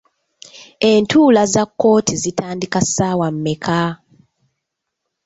[0.89, 3.79] Entuula za kkooti zitandika ssaawa mmeka?